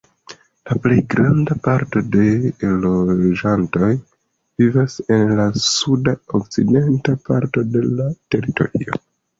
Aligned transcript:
La 0.69 0.75
plej 0.85 0.95
granda 1.13 1.57
parto 1.67 2.01
de 2.15 2.23
loĝantoj 2.87 3.91
vivas 4.63 4.99
en 5.19 5.27
la 5.43 5.49
sud-okcidenta 5.69 7.21
parto 7.31 7.71
de 7.77 7.87
la 7.95 8.13
teritorio. 8.35 9.03